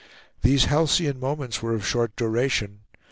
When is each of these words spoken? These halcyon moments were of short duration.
These 0.41 0.65
halcyon 0.65 1.19
moments 1.19 1.61
were 1.61 1.75
of 1.75 1.85
short 1.85 2.15
duration. 2.15 2.79